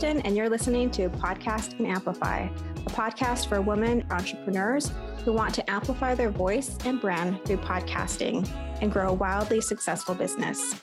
[0.00, 4.92] Kristen, and you're listening to Podcast and Amplify, a podcast for women entrepreneurs
[5.26, 8.48] who want to amplify their voice and brand through podcasting
[8.80, 10.80] and grow a wildly successful business.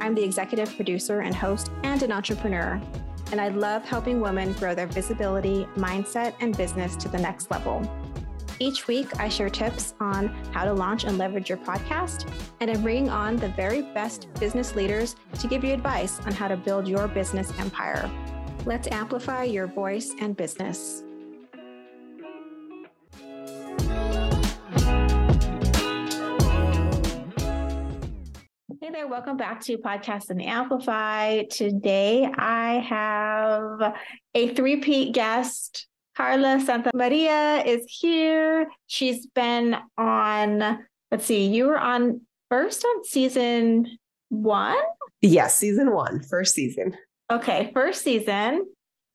[0.00, 2.80] I'm the executive producer and host and an entrepreneur,
[3.32, 7.82] and I love helping women grow their visibility, mindset, and business to the next level.
[8.60, 12.82] Each week, I share tips on how to launch and leverage your podcast, and I'm
[12.82, 16.88] bringing on the very best business leaders to give you advice on how to build
[16.88, 18.10] your business empire.
[18.66, 21.02] Let's amplify your voice and business.
[28.80, 31.42] Hey there, welcome back to Podcast and Amplify.
[31.50, 33.94] Today I have
[34.34, 38.70] a three-peat guest Carla Santamaria is here.
[38.86, 40.78] She's been on,
[41.10, 43.98] let's see, you were on first on season
[44.30, 44.78] one?
[45.20, 46.96] Yes, season one, first season.
[47.30, 48.66] Okay, first season.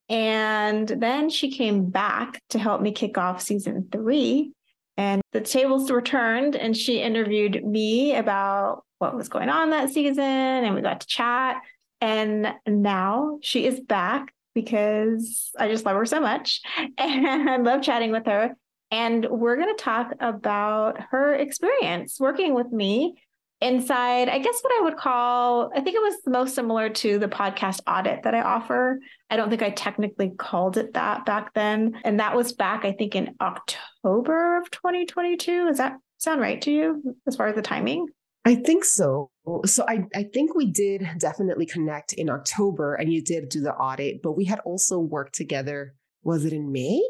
[0.09, 4.51] And then she came back to help me kick off season three.
[4.97, 9.91] And the tables were turned, and she interviewed me about what was going on that
[9.91, 10.23] season.
[10.23, 11.61] And we got to chat.
[12.01, 16.61] And now she is back because I just love her so much
[16.97, 18.55] and I love chatting with her.
[18.91, 23.21] And we're going to talk about her experience working with me
[23.61, 27.27] inside, I guess what I would call, I think it was most similar to the
[27.27, 28.99] podcast audit that I offer.
[29.29, 31.99] I don't think I technically called it that back then.
[32.03, 35.67] And that was back, I think, in October of 2022.
[35.67, 38.07] Does that sound right to you as far as the timing?
[38.45, 39.29] I think so.
[39.65, 43.73] So I, I think we did definitely connect in October and you did do the
[43.73, 45.93] audit, but we had also worked together.
[46.23, 47.01] Was it in May?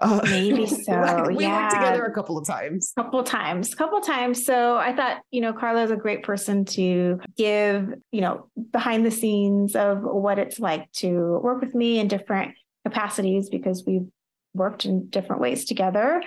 [0.00, 1.26] Uh, Maybe so.
[1.28, 1.62] we yeah.
[1.62, 2.92] worked together a couple of times.
[2.96, 4.44] Couple times, couple times.
[4.44, 9.06] So I thought, you know, Carla is a great person to give, you know, behind
[9.06, 12.54] the scenes of what it's like to work with me in different
[12.84, 14.08] capacities because we've
[14.54, 16.22] worked in different ways together.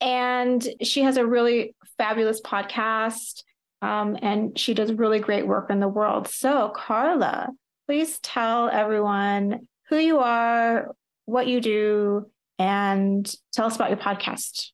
[0.00, 3.42] And she has a really fabulous podcast
[3.82, 6.28] um, and she does really great work in the world.
[6.28, 7.48] So, Carla,
[7.86, 10.94] please tell everyone who you are,
[11.26, 14.70] what you do, and tell us about your podcast.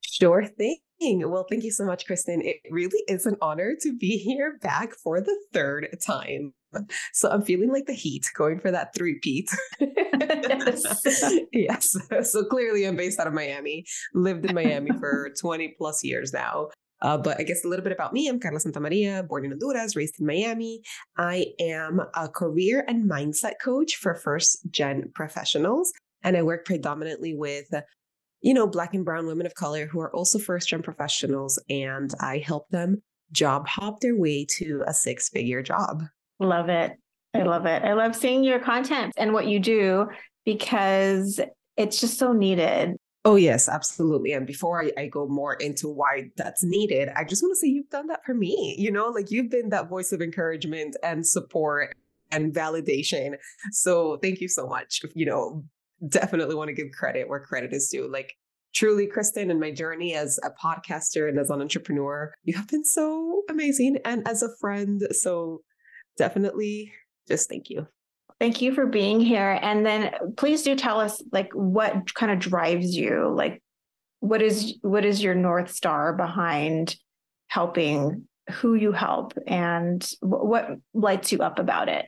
[0.00, 0.78] Sure thing.
[1.02, 2.40] Well, thank you so much, Kristen.
[2.42, 6.54] It really is an honor to be here back for the third time.
[7.12, 9.50] So I'm feeling like the heat going for that three peat.
[9.80, 11.40] yes.
[11.52, 11.96] yes.
[12.30, 13.84] So clearly I'm based out of Miami,
[14.14, 16.68] lived in Miami for 20 plus years now.
[17.02, 18.28] Uh, but I guess a little bit about me.
[18.28, 20.82] I'm Carla Santamaria, born in Honduras, raised in Miami.
[21.18, 25.92] I am a career and mindset coach for first gen professionals.
[26.24, 27.72] And I work predominantly with,
[28.40, 31.58] you know, Black and Brown women of color who are also first gen professionals.
[31.68, 33.02] And I help them
[33.32, 36.04] job hop their way to a six figure job.
[36.38, 36.92] Love it.
[37.34, 37.82] I love it.
[37.82, 40.08] I love seeing your content and what you do
[40.44, 41.40] because
[41.76, 42.96] it's just so needed.
[43.24, 44.32] Oh, yes, absolutely.
[44.32, 47.68] And before I, I, go more into why that's needed, I just want to say
[47.68, 48.74] you've done that for me.
[48.76, 51.94] You know, like you've been that voice of encouragement and support
[52.32, 53.36] and validation.
[53.70, 55.02] So thank you so much.
[55.14, 55.64] You know,
[56.08, 58.10] definitely want to give credit where credit is due.
[58.10, 58.34] Like,
[58.74, 62.84] truly, Kristen, in my journey as a podcaster and as an entrepreneur, you have been
[62.84, 63.98] so amazing.
[64.04, 65.62] And as a friend, so
[66.16, 66.92] definitely
[67.28, 67.86] just thank you.
[68.40, 69.58] Thank you for being here.
[69.62, 73.32] And then please do tell us like what kind of drives you?
[73.32, 73.62] Like
[74.18, 76.96] what is what is your north star behind
[77.48, 82.06] helping who you help and what lights you up about it?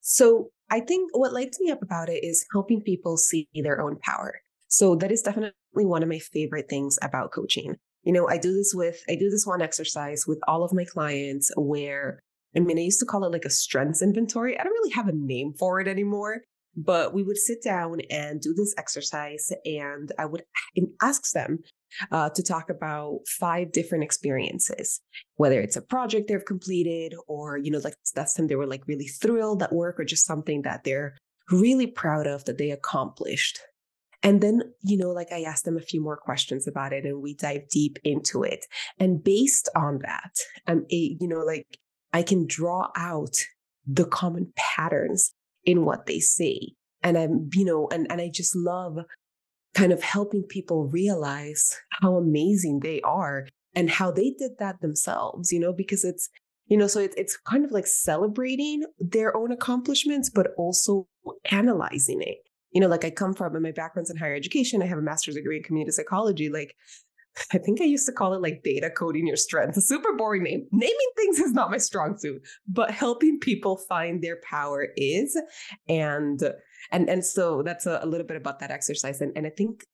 [0.00, 3.96] So, I think what lights me up about it is helping people see their own
[4.02, 4.40] power.
[4.68, 7.76] So, that is definitely one of my favorite things about coaching.
[8.04, 10.84] You know, I do this with I do this one exercise with all of my
[10.84, 12.20] clients where
[12.56, 14.58] I mean, I used to call it like a strengths inventory.
[14.58, 16.42] I don't really have a name for it anymore,
[16.76, 20.42] but we would sit down and do this exercise, and I would
[21.00, 21.60] ask them
[22.10, 25.00] uh, to talk about five different experiences,
[25.36, 28.86] whether it's a project they've completed, or you know, like that's time they were like
[28.86, 31.16] really thrilled at work, or just something that they're
[31.50, 33.60] really proud of that they accomplished.
[34.22, 37.22] And then, you know, like I asked them a few more questions about it and
[37.22, 38.66] we dive deep into it.
[38.98, 40.32] And based on that,
[40.66, 41.78] I'm a, you know, like
[42.12, 43.36] I can draw out
[43.86, 45.32] the common patterns
[45.64, 46.72] in what they say.
[47.02, 48.98] And I'm, you know, and, and I just love
[49.74, 55.52] kind of helping people realize how amazing they are and how they did that themselves,
[55.52, 56.28] you know, because it's,
[56.66, 61.06] you know, so it's it's kind of like celebrating their own accomplishments, but also
[61.50, 62.38] analyzing it.
[62.72, 64.82] You know, like I come from, and my background's in higher education.
[64.82, 66.48] I have a master's degree in community psychology.
[66.48, 66.74] Like
[67.52, 69.76] I think I used to call it like data coding your strengths.
[69.76, 70.66] A super boring name.
[70.72, 75.40] Naming things is not my strong suit, but helping people find their power is.
[75.88, 76.40] And
[76.90, 79.20] and and so that's a, a little bit about that exercise.
[79.20, 79.84] And and I think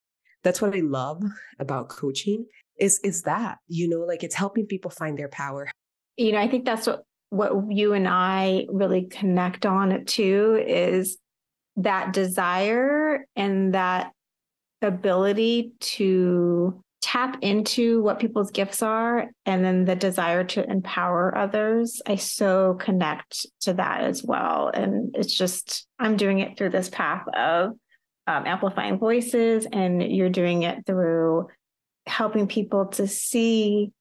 [0.42, 1.22] that's what I love
[1.58, 2.46] about coaching
[2.78, 5.70] is is that, you know, like it's helping people find their power.
[6.16, 11.18] You know, I think that's what what you and I really connect on too is
[11.76, 14.12] that desire and that
[14.82, 22.00] ability to tap into what people's gifts are and then the desire to empower others
[22.06, 24.70] i so connect to that as well.
[24.72, 27.72] And it's just i'm doing it through this path of
[28.26, 31.48] um, amplifying voices and you're doing it through
[32.06, 33.92] helping people to see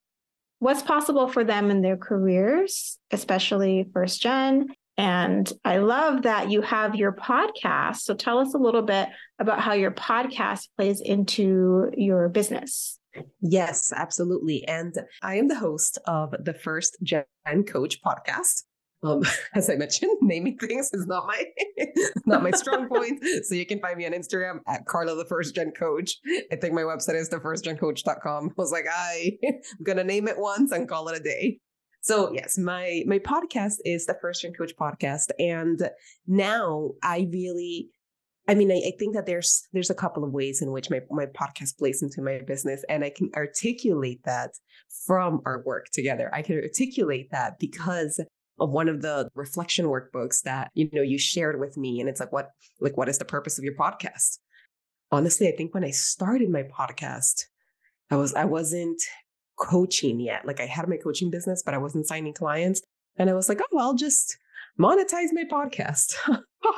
[0.59, 6.61] what's possible for them in their careers especially first gen and I love that you
[6.61, 7.97] have your podcast.
[7.97, 9.09] So tell us a little bit
[9.39, 12.99] about how your podcast plays into your business.
[13.41, 14.65] Yes, absolutely.
[14.67, 17.25] And I am the host of the First Gen
[17.65, 18.63] Coach podcast.
[19.03, 19.23] Um,
[19.55, 21.43] as I mentioned, naming things is not my
[22.25, 23.23] not my strong point.
[23.43, 26.15] So you can find me on Instagram at Carla the First Gen Coach.
[26.51, 28.49] I think my website is thefirstgencoach.com.
[28.49, 31.59] I was like, I, I'm gonna name it once and call it a day.
[32.05, 35.89] So yes, my my podcast is the First Gen Coach podcast, and
[36.27, 37.89] now I really,
[38.47, 40.99] I mean, I, I, think that there's there's a couple of ways in which my
[41.09, 44.51] my podcast plays into my business, and I can articulate that
[45.07, 46.29] from our work together.
[46.31, 48.19] I can articulate that because
[48.59, 52.19] of one of the reflection workbooks that you know you shared with me, and it's
[52.19, 52.49] like what
[52.79, 54.37] like what is the purpose of your podcast?
[55.11, 57.45] Honestly, I think when I started my podcast,
[58.11, 59.01] I was I wasn't
[59.57, 60.45] coaching yet.
[60.45, 62.81] Like I had my coaching business, but I wasn't signing clients.
[63.17, 64.37] And I was like, oh, I'll just
[64.79, 66.15] monetize my podcast.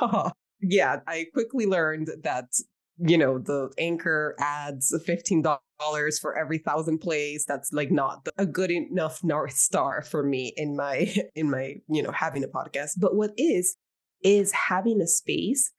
[0.60, 2.46] yeah, I quickly learned that,
[2.98, 5.58] you know, the Anchor ads $15
[6.20, 7.44] for every thousand plays.
[7.46, 12.02] That's like not a good enough North Star for me in my, in my, you
[12.02, 12.92] know, having a podcast.
[12.98, 13.76] But what is,
[14.22, 15.70] is having a space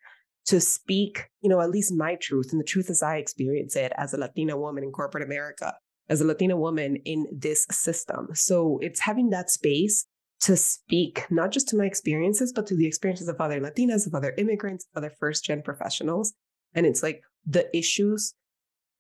[0.46, 3.92] to speak, you know, at least my truth and the truth as I experience it
[3.98, 5.76] as a Latina woman in corporate America
[6.10, 8.30] as a Latina woman in this system.
[8.34, 10.06] So it's having that space
[10.42, 14.16] to speak not just to my experiences, but to the experiences of other Latinas, of
[14.16, 16.34] other immigrants, other first gen professionals.
[16.74, 18.34] And it's like the issues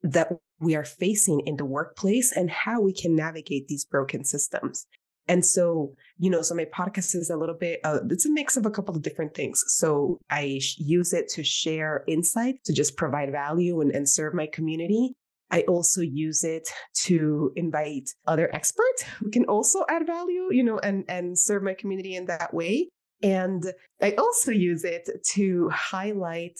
[0.01, 4.85] that we are facing in the workplace and how we can navigate these broken systems.
[5.27, 8.57] And so, you know, so my podcast is a little bit, uh, it's a mix
[8.57, 9.63] of a couple of different things.
[9.67, 14.47] So I use it to share insight, to just provide value and, and serve my
[14.47, 15.13] community.
[15.51, 16.69] I also use it
[17.05, 21.73] to invite other experts who can also add value, you know, and, and serve my
[21.73, 22.89] community in that way.
[23.21, 23.63] And
[24.01, 26.55] I also use it to highlight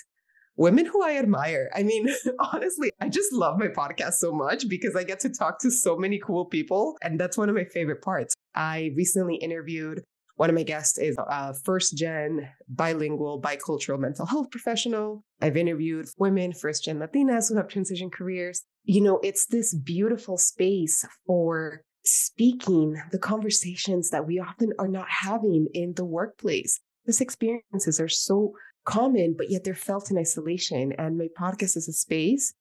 [0.57, 1.69] women who I admire.
[1.74, 2.09] I mean,
[2.53, 5.95] honestly, I just love my podcast so much because I get to talk to so
[5.95, 6.97] many cool people.
[7.01, 8.33] And that's one of my favorite parts.
[8.56, 10.03] I recently interviewed
[10.39, 15.21] one of my guests is a first gen bilingual bicultural mental health professional.
[15.41, 18.63] I've interviewed women, first gen Latinas who have transition careers.
[18.83, 25.07] You know, it's this beautiful space for speaking the conversations that we often are not
[25.09, 26.79] having in the workplace.
[27.05, 28.53] These experiences are so
[28.85, 30.93] common, but yet they're felt in isolation.
[30.97, 32.53] And my podcast is a space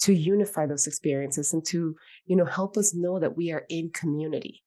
[0.00, 1.96] to unify those experiences and to,
[2.26, 4.62] you know, help us know that we are in community.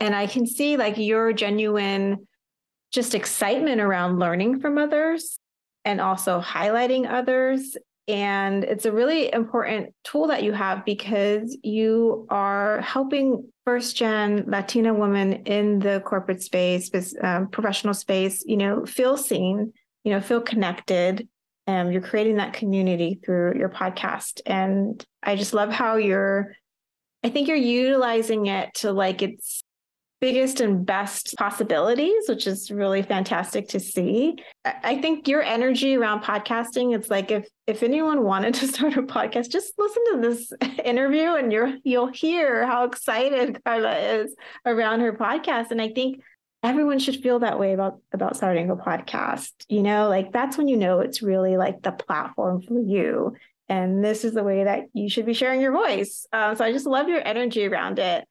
[0.00, 2.26] And I can see like your genuine
[2.92, 5.38] just excitement around learning from others
[5.84, 7.76] and also highlighting others.
[8.08, 14.44] And it's a really important tool that you have because you are helping first gen
[14.46, 16.90] Latina women in the corporate space,
[17.22, 19.72] um, professional space, you know, feel seen,
[20.04, 21.28] you know, feel connected.
[21.66, 24.40] And you're creating that community through your podcast.
[24.46, 26.52] And I just love how you're,
[27.24, 29.64] I think you're utilizing it to like its
[30.20, 34.36] biggest and best possibilities, which is really fantastic to see.
[34.64, 39.02] I think your energy around podcasting, it's like if if anyone wanted to start a
[39.02, 40.52] podcast, just listen to this
[40.84, 45.70] interview and you're you'll hear how excited Carla is around her podcast.
[45.70, 46.22] And I think
[46.62, 49.52] everyone should feel that way about about starting a podcast.
[49.68, 53.36] You know, like that's when you know it's really like the platform for you.
[53.68, 56.24] And this is the way that you should be sharing your voice.
[56.32, 58.24] Um, so I just love your energy around it.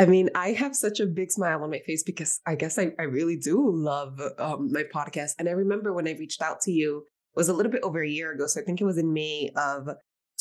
[0.00, 2.92] I mean, I have such a big smile on my face because I guess I,
[2.98, 5.32] I really do love um, my podcast.
[5.38, 8.02] And I remember when I reached out to you, it was a little bit over
[8.02, 8.46] a year ago.
[8.46, 9.88] So I think it was in May of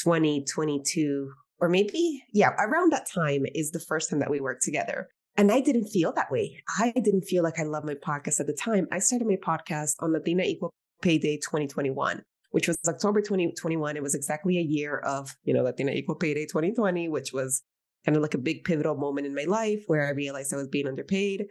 [0.01, 5.09] 2022, or maybe, yeah, around that time is the first time that we worked together.
[5.35, 6.63] And I didn't feel that way.
[6.79, 8.87] I didn't feel like I loved my podcast at the time.
[8.93, 12.23] I started my podcast on Latina Equal Pay Day 2021.
[12.51, 13.95] which was October 2021.
[13.95, 17.61] It was exactly a year of, you know, Latina Equal Pay Day 2020, which was
[18.05, 20.67] kind of like a big pivotal moment in my life where I realized I was
[20.67, 21.47] being underpaid.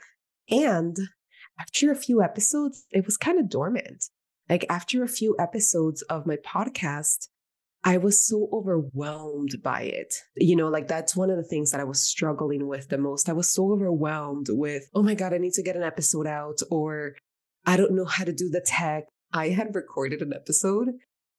[0.50, 0.96] And
[1.60, 4.04] after a few episodes, it was kind of dormant.
[4.48, 7.28] Like after a few episodes of my podcast,
[7.84, 10.14] I was so overwhelmed by it.
[10.36, 13.28] You know, like that's one of the things that I was struggling with the most.
[13.28, 16.58] I was so overwhelmed with, oh my God, I need to get an episode out,
[16.70, 17.14] or
[17.66, 19.04] I don't know how to do the tech.
[19.32, 20.88] I had recorded an episode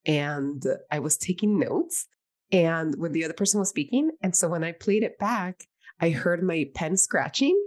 [0.05, 2.07] and I was taking notes
[2.51, 4.11] and when the other person was speaking.
[4.21, 5.65] And so when I played it back,
[5.99, 7.59] I heard my pen scratching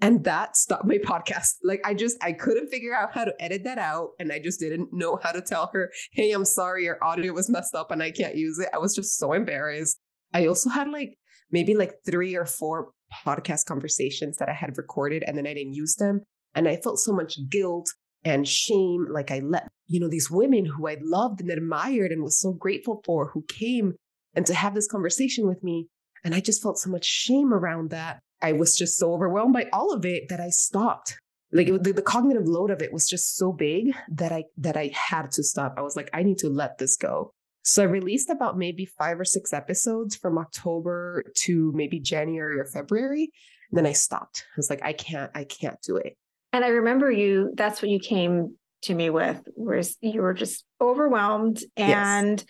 [0.00, 1.54] and that stopped my podcast.
[1.62, 4.60] Like I just I couldn't figure out how to edit that out and I just
[4.60, 8.02] didn't know how to tell her, "Hey, I'm sorry your audio was messed up and
[8.02, 9.98] I can't use it." I was just so embarrassed.
[10.34, 11.16] I also had like
[11.50, 12.90] maybe like 3 or 4
[13.24, 16.22] podcast conversations that I had recorded and then I didn't use them
[16.54, 17.88] and I felt so much guilt
[18.24, 22.24] and shame like I let, you know, these women who I loved and admired and
[22.24, 23.94] was so grateful for who came
[24.36, 25.88] and to have this conversation with me
[26.26, 29.68] and I just felt so much shame around that I was just so overwhelmed by
[29.72, 31.18] all of it that I stopped.
[31.52, 34.76] Like it, the, the cognitive load of it was just so big that I that
[34.76, 35.74] I had to stop.
[35.76, 37.30] I was like, I need to let this go.
[37.62, 42.64] So I released about maybe five or six episodes from October to maybe January or
[42.64, 43.30] February.
[43.70, 44.44] And then I stopped.
[44.48, 46.16] I was like, I can't, I can't do it.
[46.52, 50.64] And I remember you, that's what you came to me with, was you were just
[50.80, 52.46] overwhelmed and yes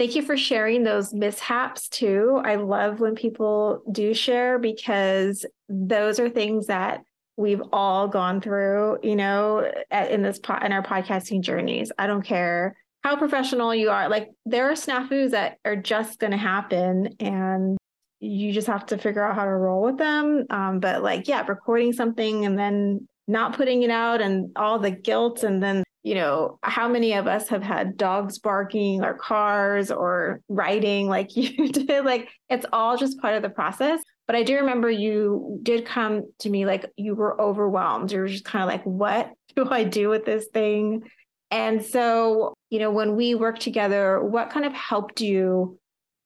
[0.00, 2.40] Thank you for sharing those mishaps too.
[2.42, 7.02] I love when people do share because those are things that
[7.36, 11.92] we've all gone through, you know, in this in our podcasting journeys.
[11.98, 14.08] I don't care how professional you are.
[14.08, 17.76] Like there are snafus that are just going to happen and
[18.20, 20.46] you just have to figure out how to roll with them.
[20.48, 24.92] Um, but like, yeah, recording something and then not putting it out and all the
[24.92, 29.90] guilt and then you know, how many of us have had dogs barking or cars
[29.90, 32.04] or riding like you did?
[32.04, 34.00] Like it's all just part of the process.
[34.26, 38.12] But I do remember you did come to me like you were overwhelmed.
[38.12, 41.02] You were just kind of like, what do I do with this thing?
[41.50, 45.78] And so, you know, when we worked together, what kind of helped you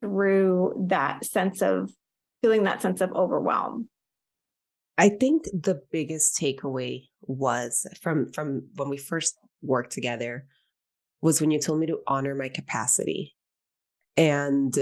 [0.03, 1.91] through that sense of
[2.43, 3.89] feeling that sense of overwhelm?
[4.99, 10.47] I think the biggest takeaway was from from when we first work together
[11.21, 13.35] was when you told me to honor my capacity.
[14.17, 14.77] And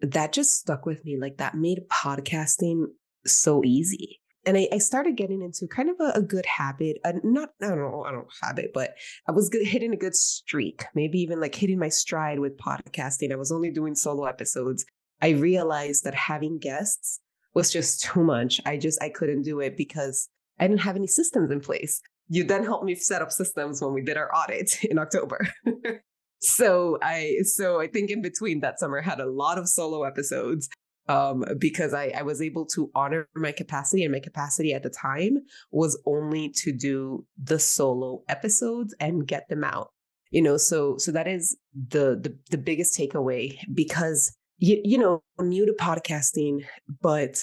[0.00, 1.18] that just stuck with me.
[1.18, 2.86] Like that made podcasting
[3.26, 4.20] so easy.
[4.44, 7.68] And I, I started getting into kind of a, a good habit, a, not, I
[7.68, 8.94] don't know, I don't know, habit, but
[9.28, 13.30] I was hitting a good streak, maybe even like hitting my stride with podcasting.
[13.30, 14.84] I was only doing solo episodes.
[15.20, 17.20] I realized that having guests
[17.54, 18.60] was just too much.
[18.66, 22.00] I just, I couldn't do it because I didn't have any systems in place
[22.32, 25.46] you then helped me set up systems when we did our audit in October.
[26.40, 30.04] so I so I think in between that summer I had a lot of solo
[30.04, 30.68] episodes
[31.08, 34.88] um, because I, I was able to honor my capacity and my capacity at the
[34.88, 35.38] time
[35.72, 39.90] was only to do the solo episodes and get them out
[40.30, 41.56] you know so so that is
[41.88, 46.64] the the, the biggest takeaway because you, you know new to podcasting
[47.02, 47.36] but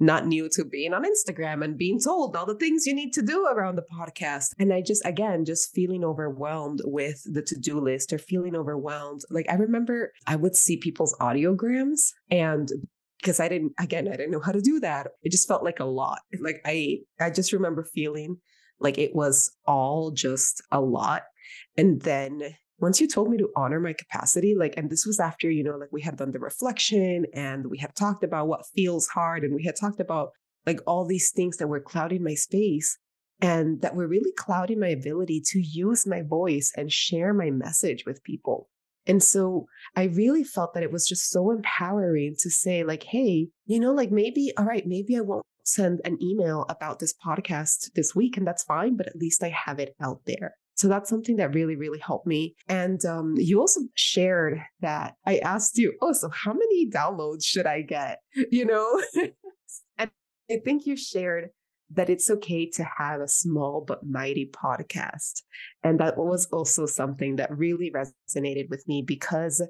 [0.00, 3.22] not new to being on Instagram and being told all the things you need to
[3.22, 4.48] do around the podcast.
[4.58, 9.20] And I just, again, just feeling overwhelmed with the to do list or feeling overwhelmed.
[9.30, 12.68] Like I remember I would see people's audiograms and
[13.18, 15.06] because I didn't, again, I didn't know how to do that.
[15.22, 16.18] It just felt like a lot.
[16.40, 18.38] Like I, I just remember feeling
[18.80, 21.22] like it was all just a lot.
[21.76, 25.48] And then once you told me to honor my capacity, like, and this was after,
[25.48, 29.06] you know, like we had done the reflection and we had talked about what feels
[29.06, 30.30] hard and we had talked about
[30.66, 32.98] like all these things that were clouding my space
[33.40, 38.02] and that were really clouding my ability to use my voice and share my message
[38.04, 38.68] with people.
[39.06, 43.46] And so I really felt that it was just so empowering to say, like, hey,
[43.64, 47.92] you know, like maybe, all right, maybe I won't send an email about this podcast
[47.94, 50.54] this week, and that's fine, but at least I have it out there.
[50.74, 52.54] So that's something that really, really helped me.
[52.68, 57.66] And um, you also shared that I asked you, oh, so how many downloads should
[57.66, 58.20] I get?
[58.50, 59.02] You know?
[59.98, 60.10] and
[60.50, 61.50] I think you shared
[61.94, 65.42] that it's okay to have a small but mighty podcast.
[65.82, 69.62] And that was also something that really resonated with me because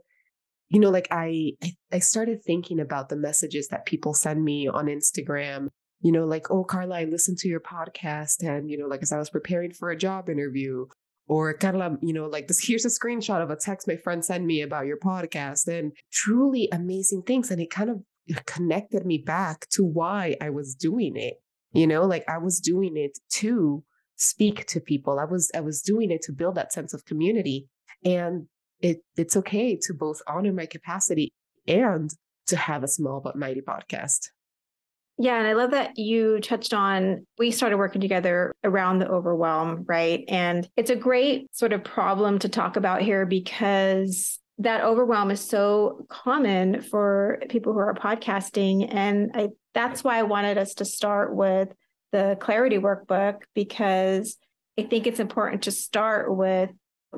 [0.69, 1.53] you know like I
[1.93, 5.69] I started thinking about the messages that people send me on Instagram
[6.03, 8.43] you know, like, oh, Carla, I listened to your podcast.
[8.43, 10.87] And, you know, like as I was preparing for a job interview,
[11.29, 14.45] or Carla, you know, like this, here's a screenshot of a text my friend sent
[14.45, 17.51] me about your podcast and truly amazing things.
[17.51, 18.03] And it kind of
[18.47, 21.35] connected me back to why I was doing it.
[21.73, 23.83] You know, like I was doing it to
[24.17, 25.19] speak to people.
[25.19, 27.69] I was, I was doing it to build that sense of community.
[28.05, 28.47] And
[28.81, 31.33] it it's okay to both honor my capacity
[31.67, 32.11] and
[32.49, 34.29] to have a small but mighty podcast.
[35.19, 39.85] Yeah, and I love that you touched on we started working together around the overwhelm,
[39.87, 40.25] right?
[40.29, 45.41] And it's a great sort of problem to talk about here because that overwhelm is
[45.41, 50.85] so common for people who are podcasting and I that's why I wanted us to
[50.85, 51.69] start with
[52.13, 54.37] the clarity workbook because
[54.79, 56.71] I think it's important to start with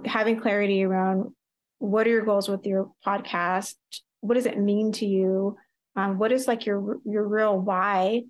[0.05, 1.33] having clarity around
[1.79, 3.75] what are your goals with your podcast?
[4.21, 5.57] What does it mean to you?
[5.97, 8.23] Um, what is like your your real why?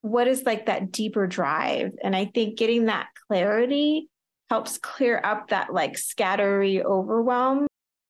[0.00, 1.92] What is like that deeper drive?
[2.02, 4.08] And I think getting that clarity
[4.50, 7.66] helps clear up that like scattery overwhelm.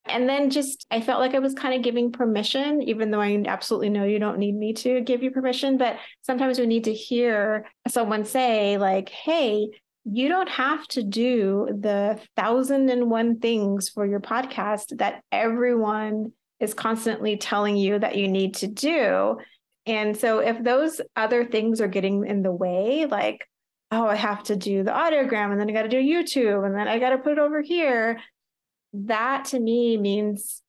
[0.07, 3.43] And then just I felt like I was kind of giving permission, even though I
[3.47, 5.79] absolutely know you don't need me to give you permission.
[5.79, 9.69] But sometimes we need to hear someone say, like, hey,
[10.05, 16.33] you don't have to do the thousand and one things for your podcast that everyone
[16.65, 19.39] is constantly telling you that you need to do.
[19.87, 23.47] And so if those other things are getting in the way, like,
[23.91, 26.75] oh, I have to do the audiogram and then I got to do YouTube and
[26.75, 28.19] then I got to put it over here,
[28.95, 30.63] that to me means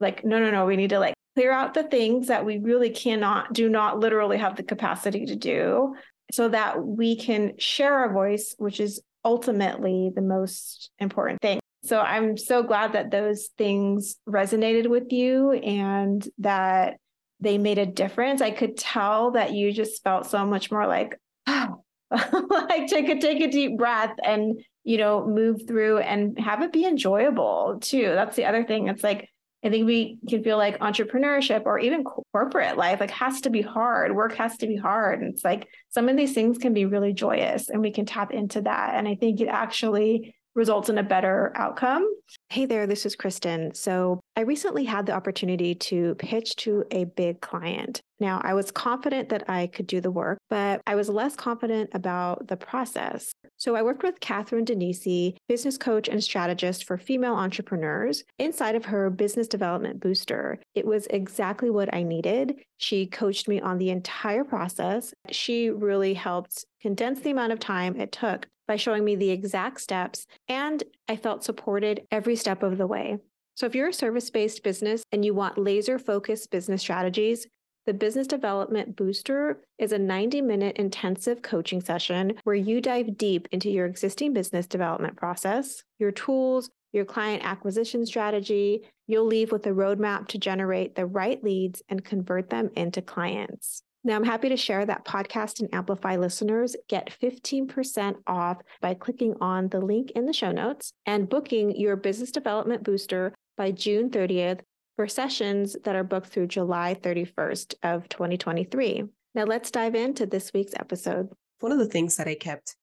[0.00, 2.90] like, no, no, no, we need to like clear out the things that we really
[2.90, 5.94] cannot, do not literally have the capacity to do
[6.32, 11.60] so that we can share our voice, which is ultimately the most important thing.
[11.82, 16.98] So I'm so glad that those things resonated with you and that
[17.40, 18.42] they made a difference.
[18.42, 23.18] I could tell that you just felt so much more like, oh, like take a
[23.18, 28.02] take a deep breath and you know move through and have it be enjoyable too.
[28.02, 28.88] That's the other thing.
[28.88, 29.28] It's like
[29.62, 33.60] I think we can feel like entrepreneurship or even corporate life like has to be
[33.60, 34.14] hard.
[34.14, 35.20] Work has to be hard.
[35.20, 38.32] And it's like some of these things can be really joyous and we can tap
[38.32, 38.94] into that.
[38.94, 42.06] And I think it actually results in a better outcome.
[42.50, 43.74] Hey there, this is Kristen.
[43.74, 48.00] So, I recently had the opportunity to pitch to a big client.
[48.20, 51.90] Now, I was confident that I could do the work, but I was less confident
[51.94, 53.32] about the process.
[53.56, 58.84] So, I worked with Katherine Danesi, business coach and strategist for female entrepreneurs, inside of
[58.84, 60.60] her business development booster.
[60.74, 62.60] It was exactly what I needed.
[62.76, 65.14] She coached me on the entire process.
[65.30, 69.80] She really helped condense the amount of time it took by showing me the exact
[69.80, 73.18] steps, and I felt supported every step of the way.
[73.56, 77.46] So, if you're a service based business and you want laser focused business strategies,
[77.86, 83.48] the Business Development Booster is a 90 minute intensive coaching session where you dive deep
[83.52, 88.82] into your existing business development process, your tools, your client acquisition strategy.
[89.06, 93.82] You'll leave with a roadmap to generate the right leads and convert them into clients.
[94.02, 99.34] Now, I'm happy to share that podcast and Amplify listeners get 15% off by clicking
[99.42, 104.08] on the link in the show notes and booking your business development booster by June
[104.08, 104.60] 30th
[104.96, 109.04] for sessions that are booked through July 31st of 2023.
[109.34, 111.28] Now, let's dive into this week's episode.
[111.58, 112.76] One of the things that I kept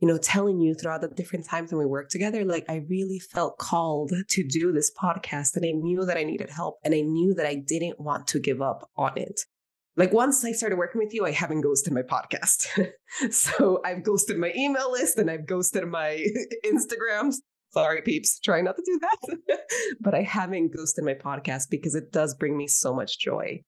[0.00, 3.20] you know, telling you throughout the different times when we worked together, like I really
[3.20, 7.00] felt called to do this podcast and I knew that I needed help and I
[7.00, 9.40] knew that I didn't want to give up on it
[9.96, 12.66] like once I started working with you, I haven't ghosted my podcast.
[13.30, 16.24] so I've ghosted my email list and I've ghosted my
[16.66, 17.36] Instagrams.
[17.72, 19.60] Sorry, peeps, try not to do that.
[20.00, 23.62] but I haven't ghosted my podcast because it does bring me so much joy.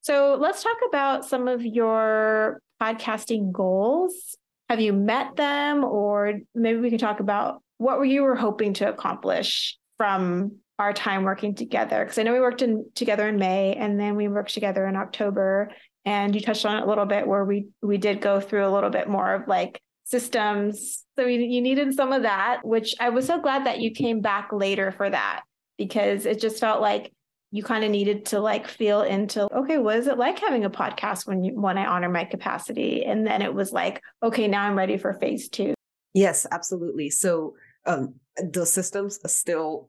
[0.00, 4.36] So let's talk about some of your podcasting goals.
[4.68, 5.84] Have you met them?
[5.84, 10.92] Or maybe we can talk about what were you were hoping to accomplish from our
[10.92, 14.28] time working together because I know we worked in together in May and then we
[14.28, 15.70] worked together in October.
[16.04, 18.70] And you touched on it a little bit where we we did go through a
[18.70, 21.04] little bit more of like systems.
[21.16, 24.20] So we, you needed some of that which I was so glad that you came
[24.20, 25.42] back later for that
[25.78, 27.12] because it just felt like
[27.50, 30.70] you kind of needed to like feel into okay what is it like having a
[30.70, 33.04] podcast when you when I honor my capacity?
[33.04, 35.74] And then it was like okay now I'm ready for phase 2
[36.12, 37.10] yes absolutely.
[37.10, 37.54] So
[37.86, 39.88] um, the systems are still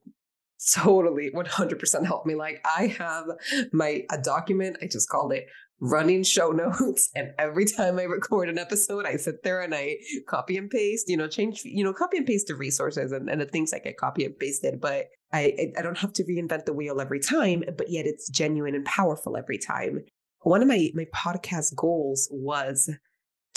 [0.74, 3.26] totally 100% helped me like i have
[3.72, 5.46] my a document i just called it
[5.80, 9.96] running show notes and every time i record an episode i sit there and i
[10.28, 13.40] copy and paste you know change you know copy and paste the resources and, and
[13.40, 16.74] the things i get copy and pasted but I, I don't have to reinvent the
[16.74, 20.06] wheel every time but yet it's genuine and powerful every time.
[20.42, 22.90] One of my my podcast goals was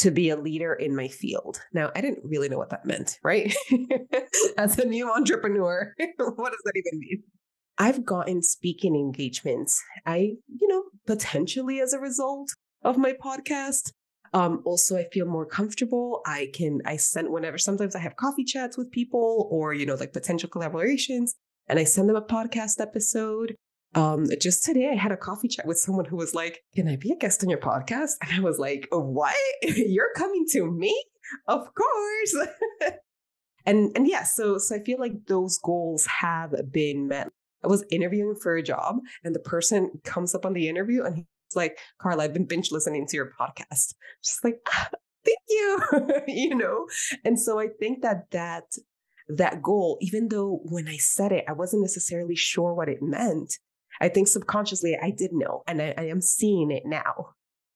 [0.01, 1.61] to be a leader in my field.
[1.75, 3.55] Now, I didn't really know what that meant, right?
[4.57, 7.23] As a new entrepreneur, what does that even mean?
[7.77, 9.83] I've gotten speaking engagements.
[10.07, 12.51] I, you know, potentially as a result
[12.83, 13.93] of my podcast.
[14.35, 16.21] Um, also, I feel more comfortable.
[16.27, 19.95] I can, I send whenever, sometimes I have coffee chats with people or, you know,
[19.95, 21.31] like potential collaborations.
[21.69, 23.55] and I send them a podcast episode.
[23.95, 26.97] Um, just today, I had a coffee chat with someone who was like, Can I
[26.97, 28.13] be a guest on your podcast?
[28.23, 29.35] And I was like, What?
[29.63, 31.05] You're coming to me?
[31.47, 32.49] Of course.
[33.67, 37.29] and and yeah, so so I feel like those goals have been met.
[37.65, 41.17] I was interviewing for a job, and the person comes up on the interview and
[41.17, 43.95] he's like, Carla, I've been binge listening to your podcast.
[44.25, 44.89] Just like, ah,
[45.25, 45.81] thank you,
[46.29, 46.87] you know?
[47.25, 48.65] And so I think that that
[49.29, 53.59] that goal, even though when I said it, I wasn't necessarily sure what it meant,
[54.01, 57.35] I think subconsciously I did know, and I, I am seeing it now.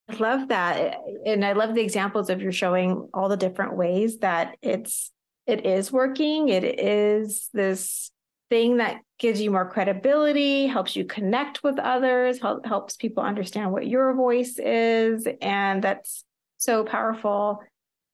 [0.09, 0.99] I love that.
[1.25, 5.11] And I love the examples of you're showing all the different ways that it's
[5.47, 6.49] it is working.
[6.49, 8.11] It is this
[8.49, 13.71] thing that gives you more credibility, helps you connect with others, help, helps people understand
[13.71, 15.27] what your voice is.
[15.41, 16.23] And that's
[16.57, 17.61] so powerful.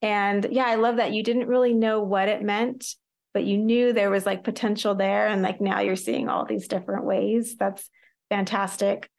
[0.02, 2.96] And yeah, I love that you didn't really know what it meant,
[3.34, 5.28] but you knew there was like potential there.
[5.28, 7.56] And like now you're seeing all these different ways.
[7.58, 7.90] That's
[8.32, 9.10] fantastic.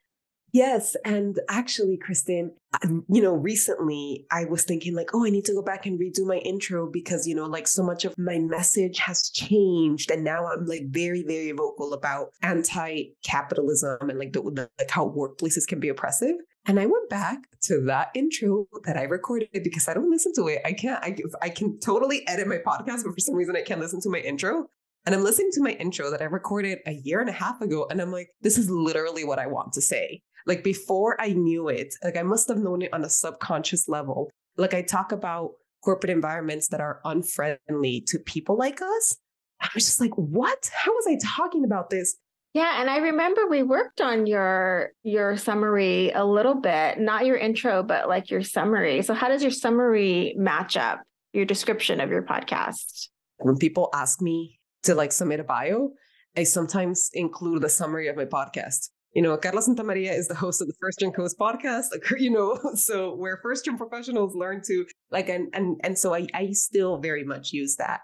[0.52, 0.96] Yes.
[1.06, 5.54] And actually, Kristen, um, you know, recently I was thinking, like, oh, I need to
[5.54, 8.98] go back and redo my intro because, you know, like so much of my message
[8.98, 10.10] has changed.
[10.10, 14.90] And now I'm like very, very vocal about anti capitalism and like, the, the, like
[14.90, 16.36] how workplaces can be oppressive.
[16.66, 20.48] And I went back to that intro that I recorded because I don't listen to
[20.48, 20.60] it.
[20.66, 23.80] I can't, I, I can totally edit my podcast, but for some reason I can't
[23.80, 24.68] listen to my intro.
[25.04, 27.86] And I'm listening to my intro that I recorded a year and a half ago.
[27.90, 30.22] And I'm like, this is literally what I want to say.
[30.46, 34.30] Like before I knew it, like I must have known it on a subconscious level.
[34.56, 39.16] Like I talk about corporate environments that are unfriendly to people like us.
[39.60, 40.70] I was just like, what?
[40.72, 42.16] How was I talking about this?
[42.54, 47.36] Yeah, and I remember we worked on your your summary a little bit, not your
[47.36, 49.00] intro, but like your summary.
[49.02, 51.00] So how does your summary match up
[51.32, 53.08] your description of your podcast?
[53.38, 55.90] When people ask me to like submit a bio,
[56.36, 60.62] I sometimes include the summary of my podcast you know, Carla Santamaria is the host
[60.62, 61.86] of the First Gen Coast podcast.
[62.18, 66.26] You know, so where first gen professionals learn to like, and and and so I
[66.34, 68.00] I still very much use that.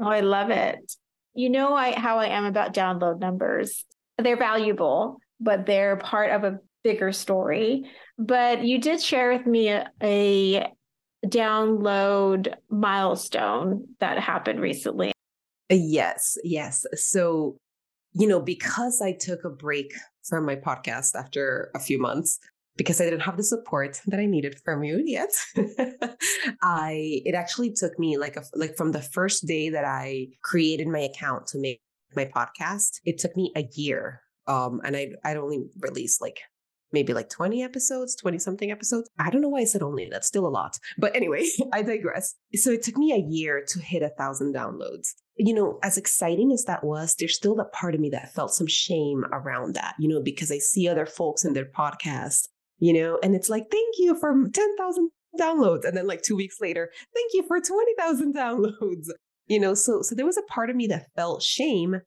[0.00, 0.78] Oh, I love it.
[1.34, 3.84] You know, I how I am about download numbers.
[4.16, 7.84] They're valuable, but they're part of a bigger story.
[8.18, 10.72] But you did share with me a, a
[11.26, 15.12] download milestone that happened recently.
[15.70, 16.86] Yes, yes.
[16.94, 17.58] So,
[18.12, 19.92] you know, because I took a break
[20.24, 22.38] from my podcast after a few months
[22.76, 25.30] because I didn't have the support that I needed from you yet.
[26.62, 30.88] I it actually took me like a like from the first day that I created
[30.88, 31.80] my account to make
[32.16, 34.22] my podcast, it took me a year.
[34.46, 36.40] Um, and I I'd only released like
[36.90, 39.10] maybe like 20 episodes, 20 something episodes.
[39.18, 40.78] I don't know why I said only, that's still a lot.
[40.96, 42.34] But anyway, I digress.
[42.54, 46.50] So it took me a year to hit a thousand downloads you know, as exciting
[46.52, 49.94] as that was, there's still that part of me that felt some shame around that,
[49.98, 52.48] you know, because I see other folks in their podcast,
[52.78, 55.84] you know, and it's like, thank you for 10,000 downloads.
[55.84, 59.06] And then like two weeks later, thank you for 20,000 downloads,
[59.46, 62.00] you know, so, so there was a part of me that felt shame,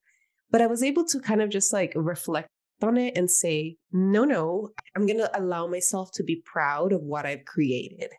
[0.49, 2.49] but I was able to kind of just like reflect
[2.83, 7.01] on it and say, no, no, I'm going to allow myself to be proud of
[7.01, 8.09] what I've created,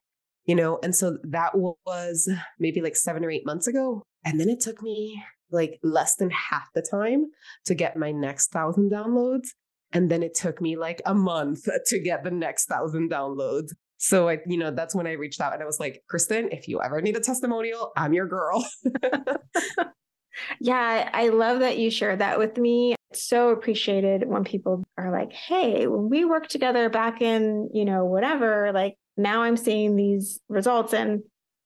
[0.46, 0.79] you know?
[0.83, 4.05] And so that was maybe like seven or eight months ago.
[4.24, 7.26] And then it took me like less than half the time
[7.66, 9.48] to get my next thousand downloads.
[9.92, 13.70] And then it took me like a month to get the next thousand downloads.
[13.98, 16.66] So I, you know, that's when I reached out and I was like, Kristen, if
[16.66, 18.66] you ever need a testimonial, I'm your girl.
[20.61, 22.96] yeah, I love that you shared that with me.
[23.11, 27.85] It's so appreciated when people are like, hey, when we worked together back in, you
[27.85, 30.92] know, whatever, like now I'm seeing these results.
[30.94, 31.22] And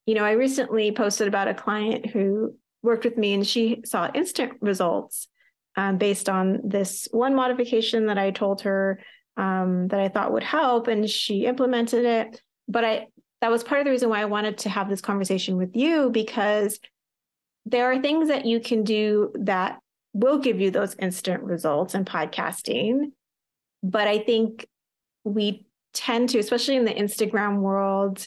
[0.07, 4.11] you know, I recently posted about a client who worked with me and she saw
[4.15, 5.29] instant results
[5.77, 9.01] um, based on this one modification that I told her
[9.37, 12.41] um, that I thought would help, and she implemented it.
[12.69, 13.07] But I
[13.43, 16.09] that was part of the reason why I wanted to have this conversation with you
[16.09, 16.81] because
[17.67, 19.81] there are things that you can do that
[20.15, 23.13] will give you those instant results in podcasting.
[23.83, 24.67] But I think
[25.25, 28.27] we tend to, especially in the Instagram world,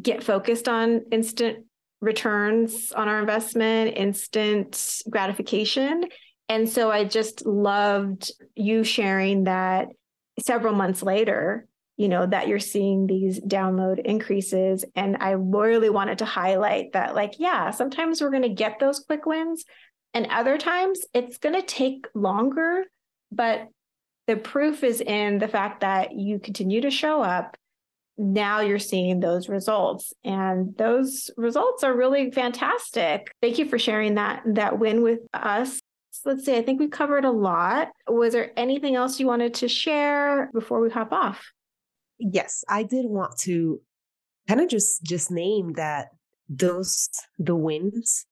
[0.00, 1.66] get focused on instant
[2.00, 6.04] returns on our investment, instant gratification.
[6.48, 9.88] And so I just loved you sharing that
[10.40, 14.84] several months later, you know, that you're seeing these download increases.
[14.94, 19.00] And I really wanted to highlight that, like, yeah, sometimes we're going to get those
[19.00, 19.64] quick wins,
[20.12, 22.84] and other times it's going to take longer.
[23.30, 23.68] But
[24.26, 27.56] the proof is in the fact that you continue to show up
[28.16, 34.14] now you're seeing those results and those results are really fantastic thank you for sharing
[34.14, 35.80] that that win with us
[36.24, 37.88] let's see, I think we covered a lot.
[38.08, 41.44] Was there anything else you wanted to share before we hop off?
[42.18, 43.80] Yes, I did want to
[44.48, 46.08] kind of just just name that
[46.48, 48.26] those the wins,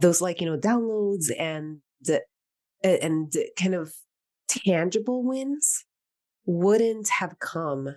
[0.00, 1.80] those like, you know, downloads and
[2.82, 3.92] and kind of
[4.48, 5.84] tangible wins
[6.44, 7.94] wouldn't have come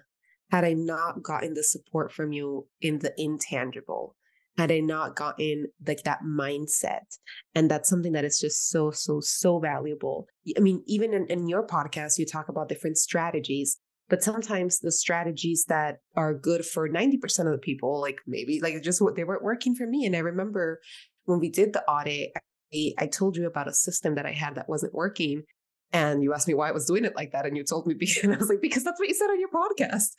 [0.54, 4.16] had I not gotten the support from you in the intangible,
[4.56, 7.18] had I not gotten like that mindset.
[7.56, 10.28] And that's something that is just so, so, so valuable.
[10.56, 14.92] I mean, even in, in your podcast, you talk about different strategies, but sometimes the
[14.92, 19.24] strategies that are good for 90% of the people, like maybe like just what they
[19.24, 20.06] weren't working for me.
[20.06, 20.82] And I remember
[21.24, 22.30] when we did the audit,
[22.72, 25.46] I, I told you about a system that I had that wasn't working.
[25.92, 27.48] And you asked me why I was doing it like that.
[27.48, 29.50] And you told me, because I was like, because that's what you said on your
[29.50, 30.10] podcast.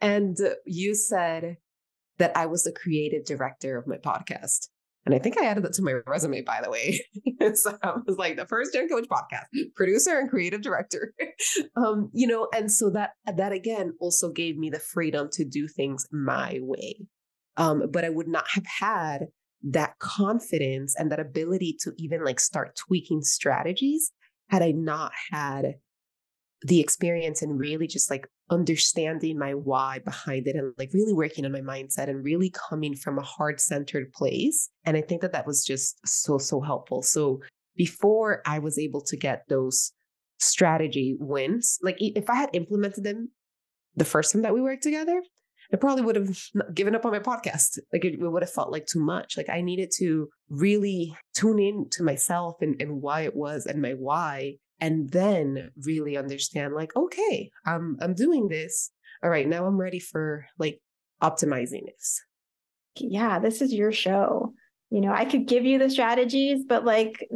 [0.00, 1.56] And you said
[2.18, 4.68] that I was the creative director of my podcast.
[5.06, 7.00] And I think I added that to my resume, by the way.
[7.54, 11.14] so I was like the first Gen Coach podcast, producer and creative director.
[11.76, 15.66] um, you know, and so that that again also gave me the freedom to do
[15.66, 17.06] things my way.
[17.56, 19.28] Um, but I would not have had
[19.62, 24.12] that confidence and that ability to even like start tweaking strategies
[24.48, 25.74] had I not had
[26.62, 31.44] the experience and really just like understanding my why behind it and like really working
[31.44, 34.68] on my mindset and really coming from a heart centered place.
[34.84, 37.02] And I think that that was just so, so helpful.
[37.02, 37.40] So
[37.76, 39.92] before I was able to get those
[40.38, 43.30] strategy wins, like if I had implemented them
[43.94, 45.22] the first time that we worked together,
[45.72, 46.38] I probably would have
[46.74, 47.78] given up on my podcast.
[47.92, 49.36] Like it, would have felt like too much.
[49.36, 53.80] Like I needed to really tune in to myself and, and why it was and
[53.80, 58.90] my why and then really understand like okay i'm i'm doing this.
[59.22, 60.80] All right now i'm ready for like
[61.22, 62.22] optimizing this.
[62.96, 64.54] Yeah this is your show.
[64.90, 67.28] You know i could give you the strategies but like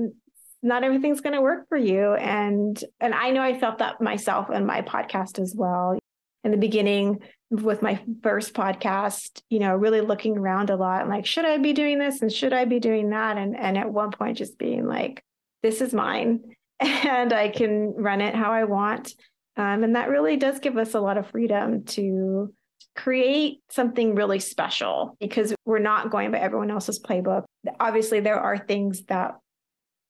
[0.63, 4.51] not everything's going to work for you and and i know i felt that myself
[4.51, 5.99] in my podcast as well.
[6.43, 11.11] In the beginning with my first podcast you know really looking around a lot and
[11.11, 13.37] like should i be doing this and should i be doing that?
[13.37, 15.23] And and at one point just being like
[15.63, 19.15] this is mine and I can run it how I want.
[19.57, 22.53] Um, and that really does give us a lot of freedom to
[22.97, 27.45] create something really special because we're not going by everyone else's playbook.
[27.81, 29.33] Obviously, there are things that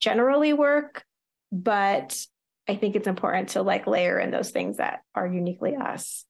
[0.00, 1.04] generally work,
[1.52, 2.18] but
[2.68, 6.24] I think it's important to like layer in those things that are uniquely us.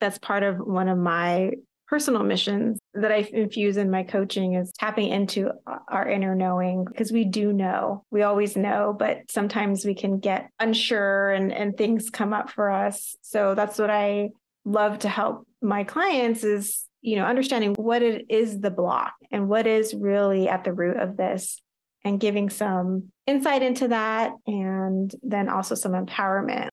[0.00, 1.52] That's part of one of my
[1.94, 5.52] personal missions that I infuse in my coaching is tapping into
[5.86, 8.02] our inner knowing because we do know.
[8.10, 12.68] We always know, but sometimes we can get unsure and, and things come up for
[12.68, 13.14] us.
[13.22, 14.30] So that's what I
[14.64, 19.48] love to help my clients is, you know, understanding what it is the block and
[19.48, 21.62] what is really at the root of this
[22.04, 26.70] and giving some insight into that and then also some empowerment.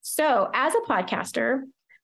[0.00, 1.60] So, as a podcaster,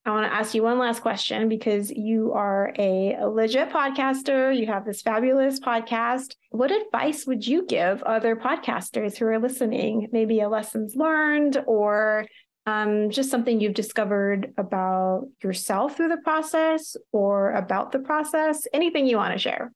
[0.07, 4.55] I want to ask you one last question because you are a, legit podcaster.
[4.55, 6.35] You have this fabulous podcast.
[6.51, 10.09] What advice would you give other podcasters who are listening?
[10.13, 12.27] Maybe a lessons learned or
[12.67, 18.67] um, just something you've discovered about yourself through the process or about the process?
[18.75, 19.73] Anything you want to share?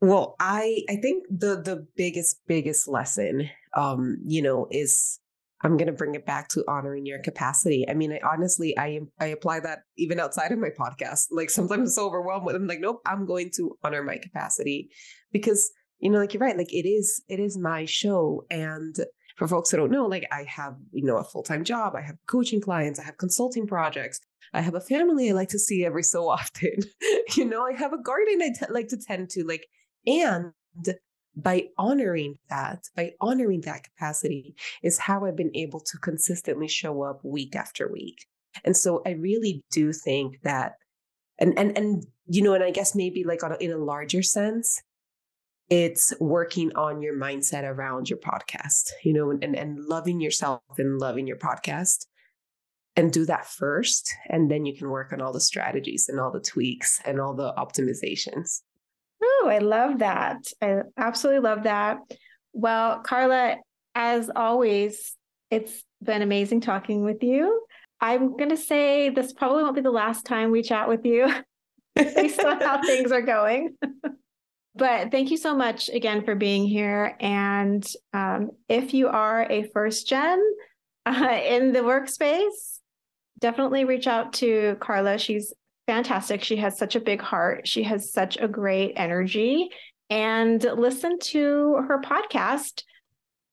[0.00, 5.20] Well, I I think the the biggest biggest lesson, um, you know, is
[5.62, 7.84] I'm going to bring it back to honoring your capacity.
[7.88, 11.26] I mean, I honestly, I I apply that even outside of my podcast.
[11.30, 14.90] Like sometimes I'm so overwhelmed with, I'm like, nope, I'm going to honor my capacity
[15.32, 18.44] because you know, like you're right, like it is, it is my show.
[18.50, 18.96] And
[19.36, 22.02] for folks who don't know, like I have, you know, a full time job, I
[22.02, 24.20] have coaching clients, I have consulting projects,
[24.54, 26.76] I have a family I like to see every so often.
[27.36, 29.66] you know, I have a garden I t- like to tend to, like,
[30.06, 30.52] and
[31.38, 37.02] by honoring that, by honoring that capacity, is how I've been able to consistently show
[37.02, 38.26] up week after week.
[38.64, 40.72] And so I really do think that,
[41.38, 44.82] and and and you know, and I guess maybe like on in a larger sense,
[45.70, 50.98] it's working on your mindset around your podcast, you know, and and loving yourself and
[50.98, 52.06] loving your podcast.
[52.96, 56.32] And do that first, and then you can work on all the strategies and all
[56.32, 58.62] the tweaks and all the optimizations.
[59.22, 60.44] Oh, I love that.
[60.62, 61.98] I absolutely love that.
[62.52, 63.56] Well, Carla,
[63.94, 65.16] as always,
[65.50, 67.62] it's been amazing talking with you.
[68.00, 71.28] I'm going to say this probably won't be the last time we chat with you
[71.94, 73.76] based on how things are going.
[74.74, 77.16] but thank you so much again for being here.
[77.18, 80.40] And um, if you are a first gen
[81.06, 82.78] uh, in the workspace,
[83.40, 85.18] definitely reach out to Carla.
[85.18, 85.52] She's
[85.88, 86.44] fantastic.
[86.44, 87.66] She has such a big heart.
[87.66, 89.70] She has such a great energy.
[90.10, 92.82] And listen to her podcast,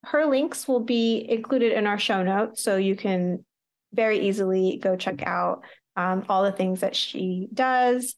[0.04, 2.62] her links will be included in our show notes.
[2.62, 3.46] So you can
[3.94, 5.64] very easily go check out
[5.96, 8.16] um, all the things that she does.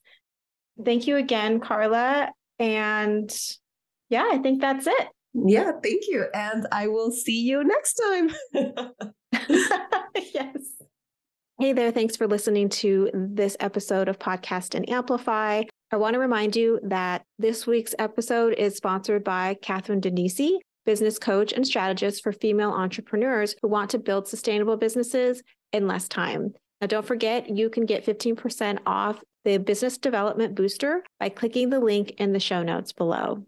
[0.84, 2.32] Thank you again, Carla.
[2.58, 3.32] And
[4.10, 5.08] yeah, I think that's it.
[5.32, 6.26] Yeah, thank you.
[6.34, 8.30] And I will see you next time.
[10.34, 10.77] yes.
[11.60, 11.90] Hey there.
[11.90, 15.62] Thanks for listening to this episode of Podcast and Amplify.
[15.90, 21.18] I want to remind you that this week's episode is sponsored by Katherine Danesi, business
[21.18, 25.42] coach and strategist for female entrepreneurs who want to build sustainable businesses
[25.72, 26.52] in less time.
[26.80, 31.80] Now, don't forget, you can get 15% off the Business Development Booster by clicking the
[31.80, 33.44] link in the show notes below.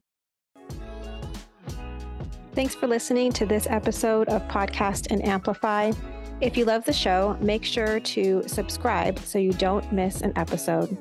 [2.56, 5.92] Thanks for listening to this episode of Podcast and Amplify.
[6.40, 10.96] If you love the show, make sure to subscribe so you don't miss an episode.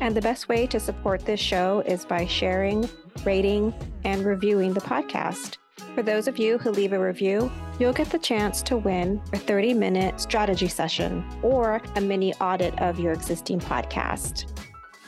[0.00, 2.88] And the best way to support this show is by sharing,
[3.24, 3.72] rating,
[4.04, 5.56] and reviewing the podcast.
[5.94, 9.38] For those of you who leave a review, you'll get the chance to win a
[9.38, 14.50] 30 minute strategy session or a mini audit of your existing podcast.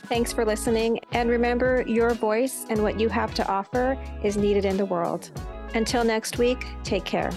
[0.06, 4.64] Thanks for listening, and remember your voice and what you have to offer is needed
[4.64, 5.30] in the world.
[5.74, 7.30] Until next week, take care.